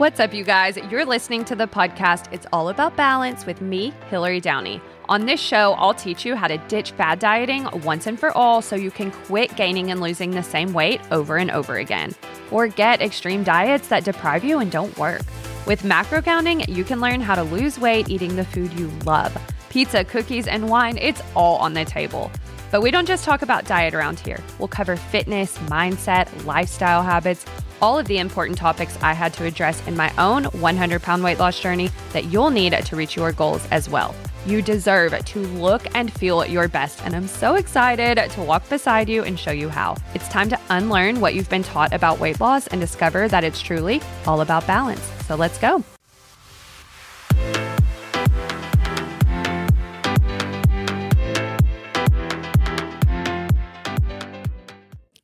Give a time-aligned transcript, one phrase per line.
[0.00, 0.78] What's up, you guys?
[0.90, 4.80] You're listening to the podcast It's All About Balance with me, Hilary Downey.
[5.10, 8.62] On this show, I'll teach you how to ditch fad dieting once and for all
[8.62, 12.14] so you can quit gaining and losing the same weight over and over again.
[12.50, 15.20] or get extreme diets that deprive you and don't work.
[15.66, 19.36] With macro counting, you can learn how to lose weight eating the food you love.
[19.68, 22.32] Pizza, cookies, and wine, it's all on the table.
[22.70, 24.40] But we don't just talk about diet around here.
[24.58, 27.44] We'll cover fitness, mindset, lifestyle habits
[27.80, 31.38] all of the important topics I had to address in my own 100 pound weight
[31.38, 34.14] loss journey that you'll need to reach your goals as well.
[34.46, 39.08] You deserve to look and feel your best, and I'm so excited to walk beside
[39.08, 39.96] you and show you how.
[40.14, 43.60] It's time to unlearn what you've been taught about weight loss and discover that it's
[43.60, 45.02] truly all about balance.
[45.26, 45.84] So let's go.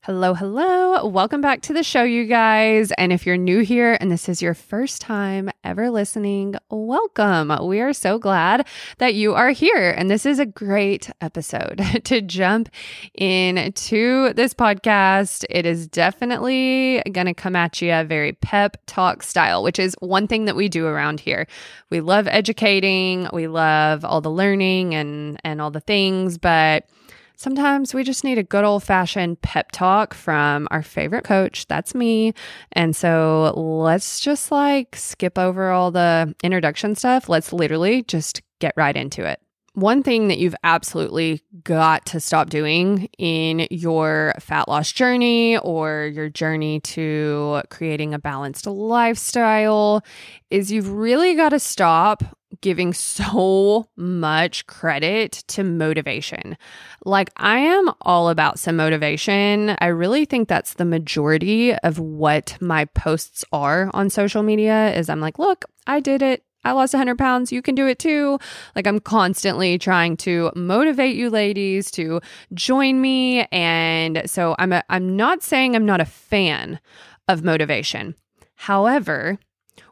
[0.06, 1.04] Hello, hello.
[1.04, 2.92] Welcome back to the show, you guys.
[2.92, 7.52] And if you're new here and this is your first time ever listening, welcome.
[7.66, 8.68] We are so glad
[8.98, 9.90] that you are here.
[9.90, 12.68] And this is a great episode to jump
[13.14, 15.44] into this podcast.
[15.50, 20.28] It is definitely going to come at you very pep talk style, which is one
[20.28, 21.48] thing that we do around here.
[21.90, 26.88] We love educating, we love all the learning and, and all the things, but
[27.36, 31.66] Sometimes we just need a good old fashioned pep talk from our favorite coach.
[31.68, 32.32] That's me.
[32.72, 37.28] And so let's just like skip over all the introduction stuff.
[37.28, 39.40] Let's literally just get right into it.
[39.74, 46.06] One thing that you've absolutely got to stop doing in your fat loss journey or
[46.06, 50.02] your journey to creating a balanced lifestyle
[50.48, 52.24] is you've really got to stop
[52.60, 56.56] giving so much credit to motivation.
[57.04, 59.76] Like, I am all about some motivation.
[59.80, 65.08] I really think that's the majority of what my posts are on social media is
[65.08, 66.42] I'm like, look, I did it.
[66.64, 67.52] I lost 100 pounds.
[67.52, 68.40] You can do it too.
[68.74, 72.20] Like, I'm constantly trying to motivate you ladies to
[72.54, 73.46] join me.
[73.52, 76.80] And so I'm, a, I'm not saying I'm not a fan
[77.28, 78.16] of motivation.
[78.56, 79.38] However,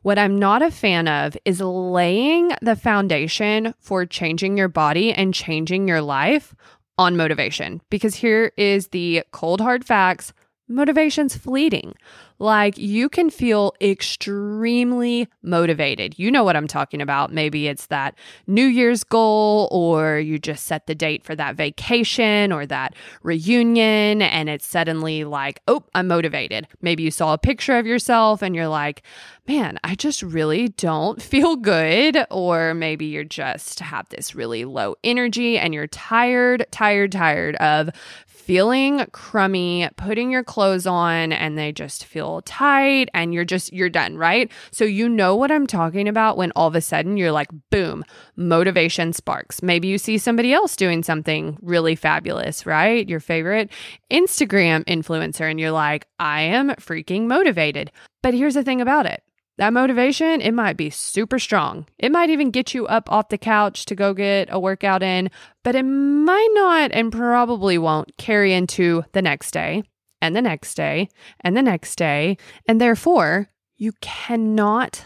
[0.03, 5.35] what I'm not a fan of is laying the foundation for changing your body and
[5.35, 6.55] changing your life
[6.99, 7.81] on motivation.
[7.91, 10.33] Because here is the cold hard facts
[10.69, 11.95] motivation's fleeting.
[12.39, 16.19] Like you can feel extremely motivated.
[16.19, 17.33] You know what I'm talking about.
[17.33, 22.53] Maybe it's that New Year's goal, or you just set the date for that vacation
[22.53, 26.67] or that reunion, and it's suddenly like, oh, I'm motivated.
[26.83, 29.03] Maybe you saw a picture of yourself and you're like,
[29.47, 32.25] man, I just really don't feel good.
[32.31, 37.91] Or maybe you're just have this really low energy and you're tired, tired, tired of
[38.27, 43.89] feeling crummy, putting your clothes on and they just feel tight and you're just, you're
[43.89, 44.51] done, right?
[44.71, 48.05] So you know what I'm talking about when all of a sudden you're like, boom,
[48.37, 49.63] motivation sparks.
[49.63, 53.09] Maybe you see somebody else doing something really fabulous, right?
[53.09, 53.71] Your favorite
[54.11, 57.91] Instagram influencer and you're like, I am freaking motivated.
[58.23, 59.23] But here's the thing about it
[59.57, 61.87] that motivation, it might be super strong.
[61.99, 65.31] It might even get you up off the couch to go get a workout in,
[65.63, 69.85] but it might not and probably won't carry into the next day
[70.25, 71.09] and the next day
[71.41, 72.39] and the next day.
[72.67, 75.05] And therefore, you cannot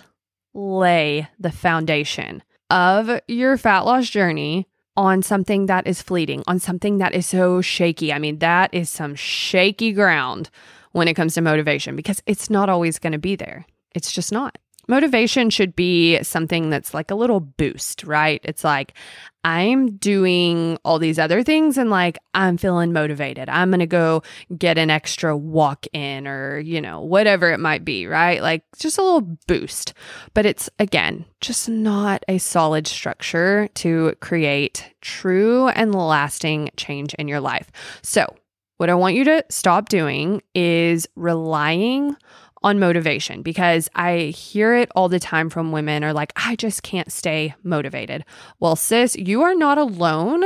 [0.55, 6.99] lay the foundation of your fat loss journey on something that is fleeting, on something
[6.99, 8.13] that is so shaky.
[8.13, 10.51] I mean, that is some shaky ground
[10.93, 13.67] when it comes to motivation because it's not always going to be there.
[13.95, 14.57] It's just not.
[14.89, 18.41] Motivation should be something that's like a little boost, right?
[18.43, 18.95] It's like,
[19.45, 23.49] I'm doing all these other things and like I'm feeling motivated.
[23.49, 24.23] I'm going to go
[24.57, 28.43] get an extra walk in or, you know, whatever it might be, right?
[28.43, 29.95] Like just a little boost.
[30.35, 37.29] But it's again, just not a solid structure to create true and lasting change in
[37.29, 37.71] your life.
[38.03, 38.27] So,
[38.79, 42.17] what I want you to stop doing is relying
[42.63, 46.83] on motivation because I hear it all the time from women are like, I just
[46.83, 48.25] can't stay motivated.
[48.61, 50.45] Well, sis, you are not alone.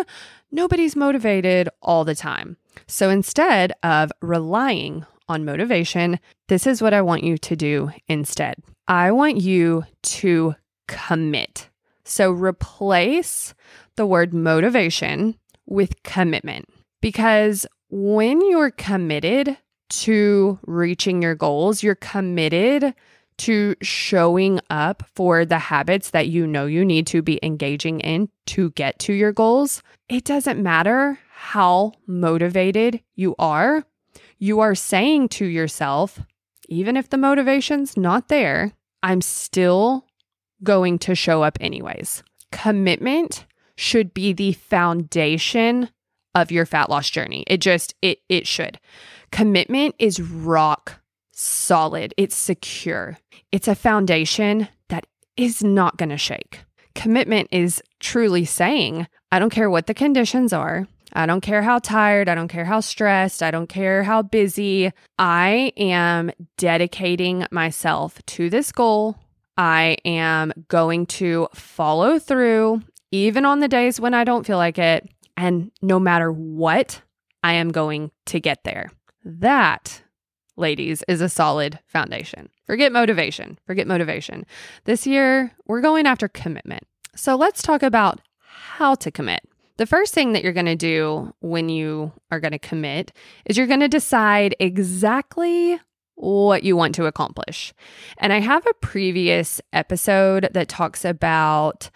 [0.50, 2.56] Nobody's motivated all the time.
[2.87, 6.19] So instead of relying on motivation,
[6.49, 8.56] this is what I want you to do instead.
[8.88, 10.55] I want you to
[10.88, 11.69] commit.
[12.05, 13.55] So replace
[13.97, 15.37] the word motivation
[15.67, 16.69] with commitment
[17.00, 19.56] because when you're committed
[20.00, 22.94] to reaching your goals, you're committed
[23.39, 28.29] to showing up for the habits that you know you need to be engaging in
[28.47, 33.85] to get to your goals, it doesn't matter how motivated you are.
[34.39, 36.21] You are saying to yourself,
[36.69, 38.73] even if the motivation's not there,
[39.03, 40.06] I'm still
[40.62, 42.23] going to show up anyways.
[42.53, 43.47] Commitment
[43.77, 45.88] should be the foundation
[46.34, 47.44] of your fat loss journey.
[47.46, 48.79] It just it it should.
[49.31, 51.00] Commitment is rock
[51.32, 52.14] solid.
[52.17, 53.19] It's secure.
[53.50, 55.06] It's a foundation that
[55.37, 56.61] is not going to shake.
[56.94, 60.87] Commitment is truly saying, I don't care what the conditions are.
[61.14, 62.29] I don't care how tired.
[62.29, 63.43] I don't care how stressed.
[63.43, 64.93] I don't care how busy.
[65.19, 69.17] I am dedicating myself to this goal.
[69.56, 74.78] I am going to follow through, even on the days when I don't feel like
[74.78, 75.08] it.
[75.37, 77.02] And no matter what,
[77.43, 78.90] I am going to get there.
[79.25, 80.02] That,
[80.56, 82.49] ladies, is a solid foundation.
[82.67, 83.58] Forget motivation.
[83.67, 84.46] Forget motivation.
[84.84, 86.84] This year, we're going after commitment.
[87.14, 89.40] So let's talk about how to commit.
[89.79, 93.12] The first thing that you're going to do when you are going to commit
[93.46, 95.81] is you're going to decide exactly
[96.14, 97.73] what you want to accomplish.
[98.19, 101.90] And I have a previous episode that talks about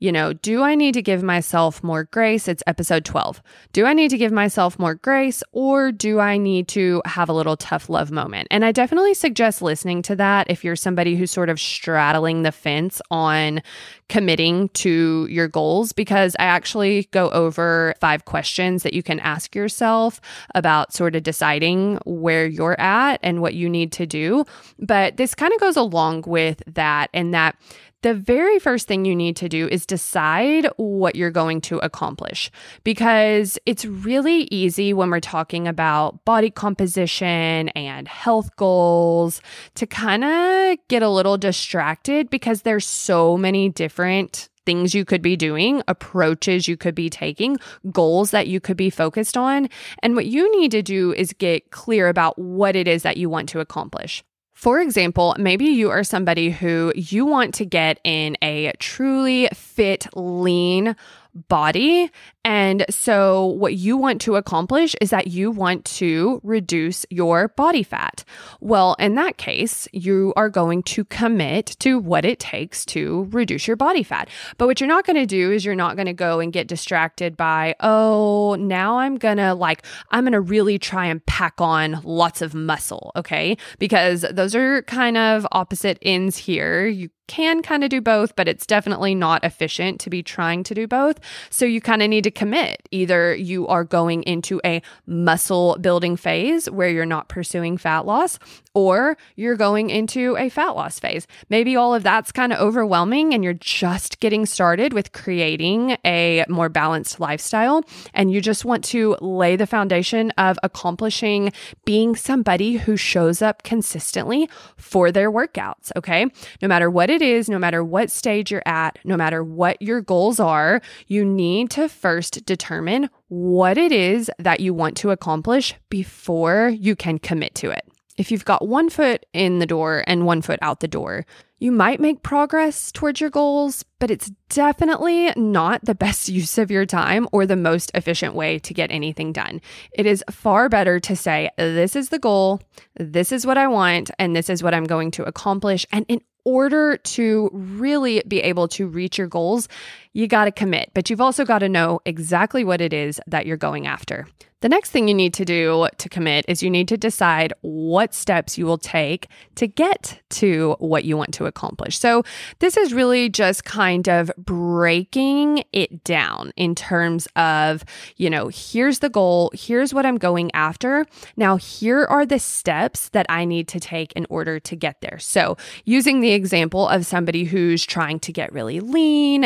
[0.00, 2.48] you know, do I need to give myself more grace?
[2.48, 3.42] It's episode 12.
[3.74, 7.34] Do I need to give myself more grace or do I need to have a
[7.34, 8.48] little tough love moment?
[8.50, 12.50] And I definitely suggest listening to that if you're somebody who's sort of straddling the
[12.50, 13.60] fence on
[14.08, 19.54] committing to your goals, because I actually go over five questions that you can ask
[19.54, 20.20] yourself
[20.54, 24.44] about sort of deciding where you're at and what you need to do.
[24.78, 27.56] But this kind of goes along with that, and that
[28.02, 32.50] the very first thing you need to do is decide what you're going to accomplish
[32.82, 39.42] because it's really easy when we're talking about body composition and health goals
[39.74, 45.22] to kind of get a little distracted because there's so many different things you could
[45.22, 47.58] be doing, approaches you could be taking,
[47.90, 49.68] goals that you could be focused on.
[50.02, 53.28] And what you need to do is get clear about what it is that you
[53.28, 54.22] want to accomplish.
[54.60, 60.06] For example, maybe you are somebody who you want to get in a truly fit,
[60.14, 60.96] lean
[61.34, 62.10] body.
[62.44, 67.82] And so, what you want to accomplish is that you want to reduce your body
[67.82, 68.24] fat.
[68.60, 73.66] Well, in that case, you are going to commit to what it takes to reduce
[73.66, 74.28] your body fat.
[74.56, 76.66] But what you're not going to do is you're not going to go and get
[76.66, 81.60] distracted by, oh, now I'm going to like, I'm going to really try and pack
[81.60, 83.12] on lots of muscle.
[83.16, 83.56] Okay.
[83.78, 86.86] Because those are kind of opposite ends here.
[86.86, 90.74] You can kind of do both, but it's definitely not efficient to be trying to
[90.74, 91.20] do both.
[91.48, 92.88] So you kind of need to commit.
[92.90, 98.40] Either you are going into a muscle building phase where you're not pursuing fat loss,
[98.80, 101.26] or you're going into a fat loss phase.
[101.50, 106.44] Maybe all of that's kind of overwhelming and you're just getting started with creating a
[106.48, 107.84] more balanced lifestyle.
[108.14, 111.52] And you just want to lay the foundation of accomplishing
[111.84, 115.92] being somebody who shows up consistently for their workouts.
[115.96, 116.26] Okay.
[116.62, 120.00] No matter what it is, no matter what stage you're at, no matter what your
[120.00, 125.74] goals are, you need to first determine what it is that you want to accomplish
[125.88, 127.89] before you can commit to it.
[128.20, 131.24] If you've got one foot in the door and one foot out the door,
[131.58, 136.70] you might make progress towards your goals, but it's definitely not the best use of
[136.70, 139.62] your time or the most efficient way to get anything done.
[139.92, 142.60] It is far better to say, This is the goal,
[142.98, 145.86] this is what I want, and this is what I'm going to accomplish.
[145.90, 149.66] And in order to really be able to reach your goals,
[150.12, 153.46] you got to commit, but you've also got to know exactly what it is that
[153.46, 154.26] you're going after.
[154.62, 158.12] The next thing you need to do to commit is you need to decide what
[158.12, 161.98] steps you will take to get to what you want to accomplish.
[161.98, 162.24] So,
[162.58, 167.84] this is really just kind of breaking it down in terms of,
[168.16, 171.06] you know, here's the goal, here's what I'm going after.
[171.38, 175.18] Now, here are the steps that I need to take in order to get there.
[175.18, 179.44] So, using the example of somebody who's trying to get really lean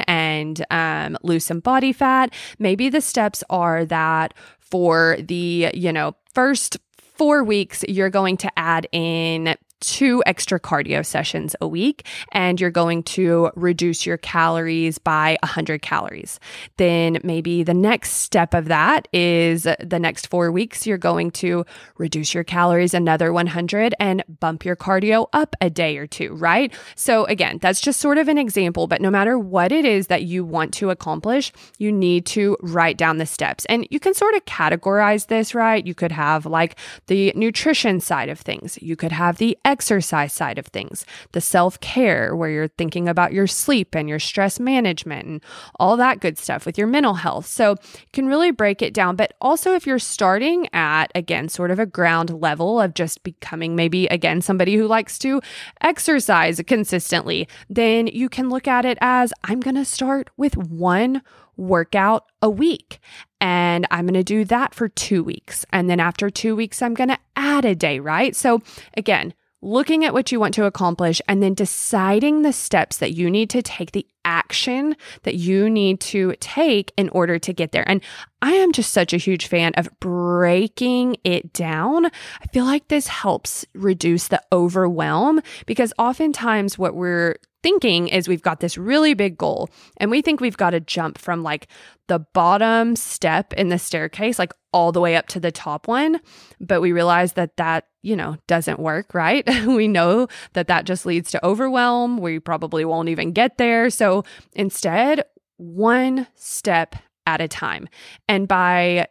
[0.71, 6.15] and um, lose some body fat, maybe the steps are that for the, you know,
[6.33, 12.61] first four weeks, you're going to add in two extra cardio sessions a week and
[12.61, 16.41] you're going to reduce your calories by 100 calories.
[16.77, 21.65] Then maybe the next step of that is the next four weeks, you're going to
[21.99, 26.73] reduce your calories another 100 and bump your cardio up a day or two, right?
[26.97, 30.23] So, again, that's just sort of an example, but no matter what it is that
[30.23, 33.65] you want to accomplish, you need to write down the steps.
[33.67, 35.87] And you can sort of categorize this, right?
[35.87, 36.77] You could have like
[37.07, 41.81] the nutrition side of things, you could have the exercise side of things, the self
[41.81, 45.45] care, where you're thinking about your sleep and your stress management and
[45.81, 47.47] all that good stuff with your mental health.
[47.47, 49.17] So you can really break it down.
[49.17, 53.75] But also, if you're starting at, again, sort of a ground level of just becoming
[53.77, 55.41] maybe, again, somebody who likes to
[55.81, 61.23] exercise consistently, then you can look at it as I'm going to start with one
[61.57, 62.99] workout a week.
[63.41, 65.67] And I'm going to do that for two weeks.
[65.71, 68.35] And then after two weeks, I'm going to add a day, right?
[68.35, 68.63] So
[68.97, 73.31] again, looking at what you want to accomplish and then deciding the steps that you
[73.31, 77.89] need to take, the action that you need to take in order to get there.
[77.89, 78.03] And
[78.43, 82.07] I am just such a huge fan of breaking it down.
[82.07, 88.43] I feel like this helps reduce the overwhelm because oftentimes what we're thinking is we've
[88.43, 91.67] got this really big goal and we think we've got to jump from like
[92.09, 96.21] the bottom step in the staircase, like all the way up to the top one.
[96.61, 99.49] But we realize that that, you know, doesn't work, right?
[99.67, 102.19] we know that that just leads to overwhelm.
[102.19, 103.89] We probably won't even get there.
[103.89, 105.25] So instead,
[105.57, 107.89] one step at a time.
[108.29, 109.07] And by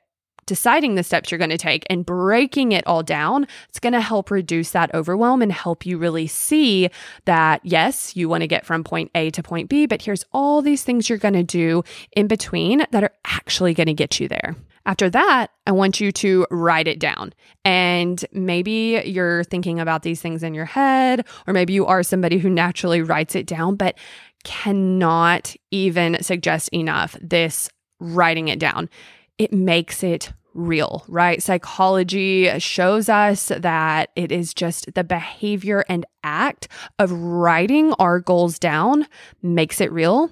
[0.45, 4.01] deciding the steps you're going to take and breaking it all down, it's going to
[4.01, 6.89] help reduce that overwhelm and help you really see
[7.25, 10.61] that, yes, you want to get from point A to point B, but here's all
[10.61, 11.83] these things you're going to do
[12.13, 14.55] in between that are actually going to get you there.
[14.85, 17.33] After that, I want you to write it down.
[17.63, 22.37] And maybe you're thinking about these things in your head, or maybe you are somebody
[22.37, 23.97] who naturally writes it down, but
[24.43, 27.69] cannot even suggest enough this
[28.01, 28.89] writing it down
[29.37, 31.41] it makes it real, right?
[31.41, 36.67] Psychology shows us that it is just the behavior and act
[36.99, 39.07] of writing our goals down
[39.41, 40.29] makes it real,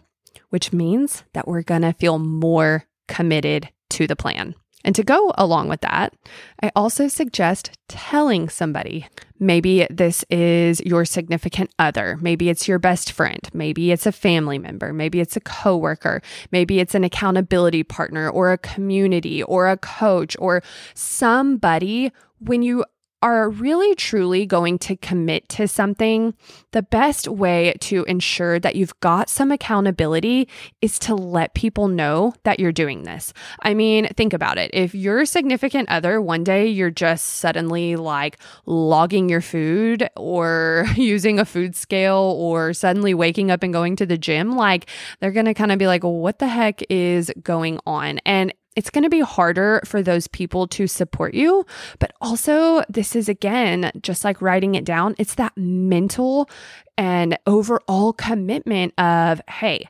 [0.49, 4.55] which means that we're going to feel more committed to the plan.
[4.83, 6.13] And to go along with that,
[6.61, 9.07] I also suggest telling somebody.
[9.39, 12.17] Maybe this is your significant other.
[12.21, 13.39] Maybe it's your best friend.
[13.53, 14.93] Maybe it's a family member.
[14.93, 16.21] Maybe it's a coworker.
[16.51, 20.61] Maybe it's an accountability partner or a community or a coach or
[20.93, 22.85] somebody when you
[23.21, 26.33] are really truly going to commit to something,
[26.71, 30.47] the best way to ensure that you've got some accountability
[30.81, 33.33] is to let people know that you're doing this.
[33.61, 34.71] I mean, think about it.
[34.73, 41.39] If your significant other one day you're just suddenly like logging your food or using
[41.39, 44.87] a food scale or suddenly waking up and going to the gym, like
[45.19, 48.19] they're going to kind of be like, what the heck is going on?
[48.25, 51.65] And it's going to be harder for those people to support you.
[51.99, 56.49] But also, this is again, just like writing it down, it's that mental
[56.97, 59.87] and overall commitment of, hey,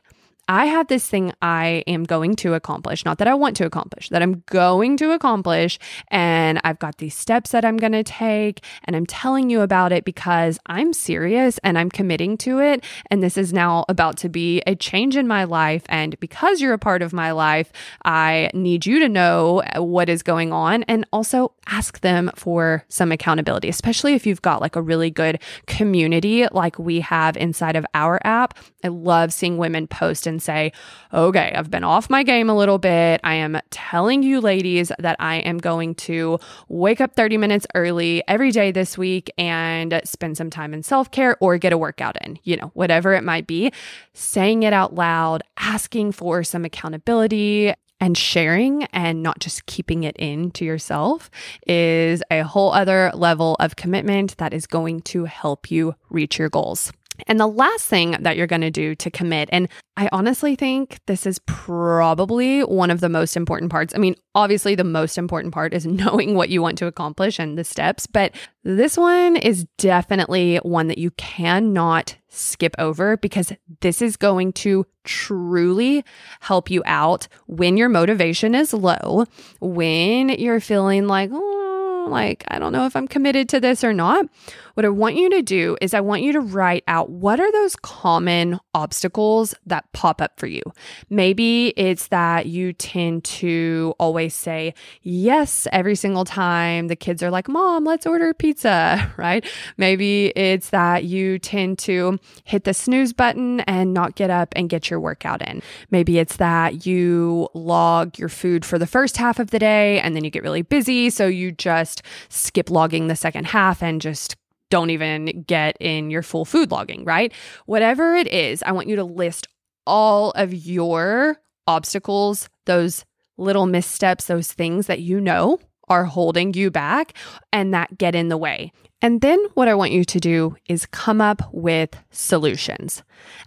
[0.48, 4.08] I have this thing I am going to accomplish, not that I want to accomplish,
[4.08, 5.78] that I'm going to accomplish.
[6.08, 8.64] And I've got these steps that I'm going to take.
[8.84, 12.84] And I'm telling you about it because I'm serious and I'm committing to it.
[13.10, 15.84] And this is now about to be a change in my life.
[15.88, 17.72] And because you're a part of my life,
[18.04, 22.84] I need you to know uh, what is going on and also ask them for
[22.88, 27.76] some accountability, especially if you've got like a really good community like we have inside
[27.76, 28.58] of our app.
[28.82, 30.72] I love seeing women post and say,
[31.12, 33.20] okay, I've been off my game a little bit.
[33.22, 38.22] I am telling you, ladies, that I am going to wake up 30 minutes early
[38.26, 42.16] every day this week and spend some time in self care or get a workout
[42.24, 43.72] in, you know, whatever it might be.
[44.14, 50.16] Saying it out loud, asking for some accountability, and sharing and not just keeping it
[50.18, 51.30] in to yourself
[51.68, 56.48] is a whole other level of commitment that is going to help you reach your
[56.48, 56.92] goals.
[57.26, 60.98] And the last thing that you're going to do to commit, and I honestly think
[61.06, 63.94] this is probably one of the most important parts.
[63.94, 67.58] I mean, obviously, the most important part is knowing what you want to accomplish and
[67.58, 74.00] the steps, but this one is definitely one that you cannot skip over because this
[74.00, 76.04] is going to truly
[76.40, 79.26] help you out when your motivation is low,
[79.60, 83.92] when you're feeling like, oh, like, I don't know if I'm committed to this or
[83.92, 84.26] not.
[84.74, 87.52] What I want you to do is I want you to write out what are
[87.52, 90.62] those common obstacles that pop up for you.
[91.10, 97.30] Maybe it's that you tend to always say yes every single time the kids are
[97.30, 99.44] like, Mom, let's order pizza, right?
[99.76, 104.68] Maybe it's that you tend to hit the snooze button and not get up and
[104.68, 105.62] get your workout in.
[105.90, 110.16] Maybe it's that you log your food for the first half of the day and
[110.16, 111.10] then you get really busy.
[111.10, 114.36] So you just skip logging the second half and just
[114.72, 117.30] don't even get in your full food logging, right?
[117.66, 119.46] Whatever it is, I want you to list
[119.86, 121.36] all of your
[121.66, 123.04] obstacles, those
[123.36, 127.12] little missteps, those things that you know are holding you back
[127.52, 128.72] and that get in the way.
[129.02, 133.02] And then what I want you to do is come up with solutions.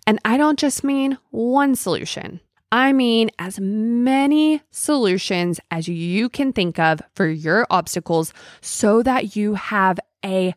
[0.05, 2.39] And I don't just mean one solution.
[2.71, 9.35] I mean as many solutions as you can think of for your obstacles so that
[9.35, 10.53] you have a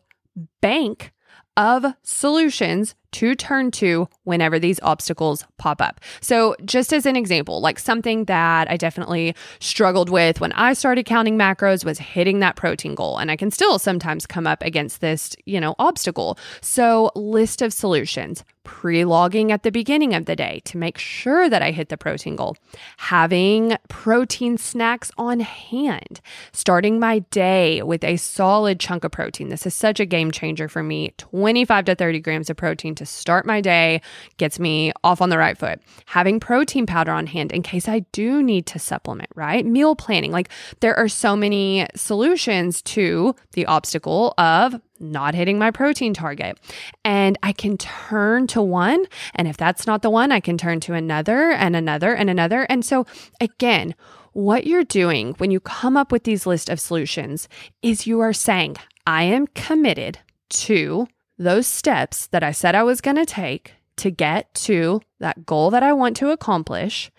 [0.61, 1.11] bank
[1.57, 5.99] of solutions to turn to whenever these obstacles pop up.
[6.21, 11.05] So, just as an example, like something that I definitely struggled with when I started
[11.05, 13.17] counting macros was hitting that protein goal.
[13.17, 16.37] And I can still sometimes come up against this, you know, obstacle.
[16.61, 21.49] So, list of solutions pre logging at the beginning of the day to make sure
[21.49, 22.55] that I hit the protein goal,
[22.97, 26.21] having protein snacks on hand,
[26.51, 29.49] starting my day with a solid chunk of protein.
[29.49, 33.07] This is such a game changer for me 25 to 30 grams of protein to
[33.07, 34.01] start my day
[34.37, 35.81] gets me off on the right foot.
[36.05, 39.65] Having protein powder on hand in case I do need to supplement, right?
[39.65, 40.31] Meal planning.
[40.31, 40.49] Like
[40.79, 46.57] there are so many solutions to the obstacle of not hitting my protein target.
[47.03, 49.05] And I can turn to one.
[49.35, 52.63] And if that's not the one, I can turn to another and another and another.
[52.63, 53.05] And so,
[53.39, 53.95] again,
[54.33, 57.47] what you're doing when you come up with these list of solutions
[57.81, 58.75] is you are saying,
[59.07, 64.11] I am committed to those steps that I said I was going to take to
[64.11, 67.11] get to that goal that I want to accomplish.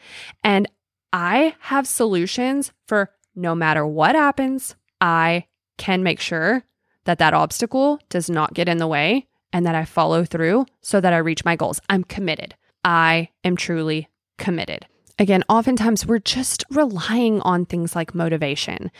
[0.45, 0.69] And
[1.13, 5.47] I have solutions for no matter what happens, I
[5.79, 6.65] can make sure
[7.05, 11.01] that that obstacle does not get in the way and that I follow through so
[11.01, 11.81] that I reach my goals.
[11.89, 12.55] I'm committed.
[12.85, 14.87] I am truly committed.
[15.19, 18.91] Again, oftentimes we're just relying on things like motivation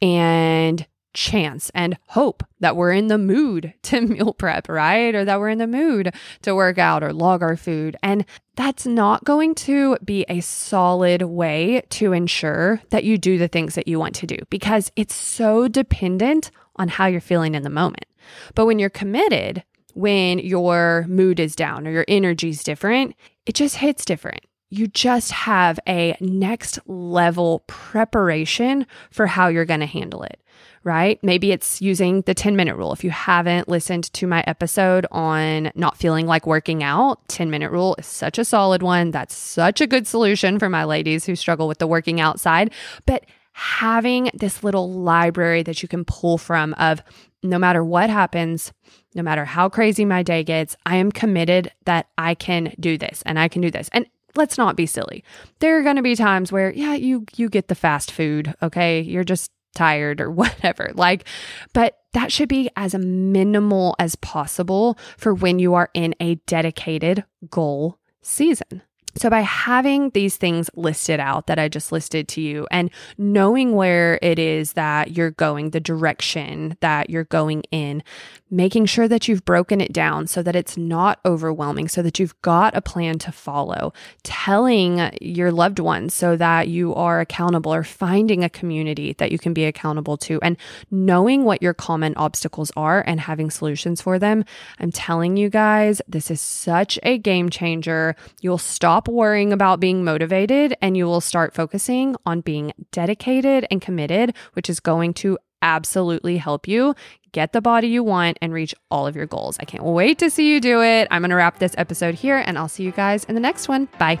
[0.00, 0.86] and
[1.16, 5.14] chance and hope that we're in the mood to meal prep, right?
[5.14, 7.96] Or that we're in the mood to work out or log our food.
[8.02, 13.48] And that's not going to be a solid way to ensure that you do the
[13.48, 17.62] things that you want to do because it's so dependent on how you're feeling in
[17.62, 18.06] the moment.
[18.54, 23.14] But when you're committed, when your mood is down or your energy is different,
[23.46, 29.80] it just hits different you just have a next level preparation for how you're going
[29.80, 30.40] to handle it
[30.86, 31.18] right?
[31.22, 32.92] Maybe it's using the 10 minute rule.
[32.92, 37.72] If you haven't listened to my episode on not feeling like working out, 10 minute
[37.72, 39.10] rule is such a solid one.
[39.10, 42.72] That's such a good solution for my ladies who struggle with the working outside.
[43.04, 47.02] But having this little library that you can pull from of
[47.42, 48.72] no matter what happens,
[49.14, 53.22] no matter how crazy my day gets, I am committed that I can do this
[53.26, 53.88] and I can do this.
[53.92, 54.06] And
[54.36, 55.24] let's not be silly.
[55.58, 59.00] There are going to be times where yeah, you you get the fast food, okay?
[59.00, 60.90] You're just tired or whatever.
[60.94, 61.28] Like,
[61.72, 67.24] but that should be as minimal as possible for when you are in a dedicated
[67.48, 68.82] goal season.
[69.16, 73.74] So, by having these things listed out that I just listed to you and knowing
[73.74, 78.02] where it is that you're going, the direction that you're going in,
[78.50, 82.40] making sure that you've broken it down so that it's not overwhelming, so that you've
[82.42, 87.82] got a plan to follow, telling your loved ones so that you are accountable or
[87.82, 90.56] finding a community that you can be accountable to, and
[90.90, 94.44] knowing what your common obstacles are and having solutions for them.
[94.78, 98.14] I'm telling you guys, this is such a game changer.
[98.40, 98.58] You'll
[99.08, 104.68] worrying about being motivated and you will start focusing on being dedicated and committed, which
[104.68, 106.94] is going to absolutely help you
[107.32, 109.56] get the body you want and reach all of your goals.
[109.60, 111.08] I can't wait to see you do it.
[111.10, 113.68] I'm going to wrap this episode here and I'll see you guys in the next
[113.68, 113.88] one.
[113.98, 114.20] Bye.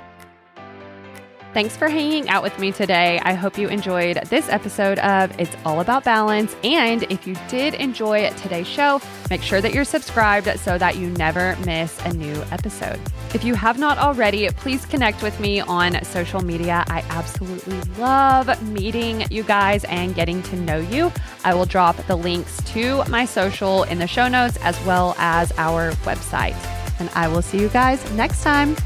[1.56, 3.18] Thanks for hanging out with me today.
[3.22, 6.54] I hope you enjoyed this episode of It's All About Balance.
[6.62, 11.08] And if you did enjoy today's show, make sure that you're subscribed so that you
[11.08, 13.00] never miss a new episode.
[13.32, 16.84] If you have not already, please connect with me on social media.
[16.88, 21.10] I absolutely love meeting you guys and getting to know you.
[21.42, 25.52] I will drop the links to my social in the show notes as well as
[25.56, 26.54] our website.
[27.00, 28.76] And I will see you guys next time.